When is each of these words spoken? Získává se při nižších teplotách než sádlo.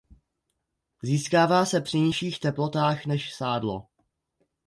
Získává 1.01 1.65
se 1.65 1.81
při 1.81 1.99
nižších 1.99 2.39
teplotách 2.39 3.05
než 3.05 3.33
sádlo. 3.35 3.87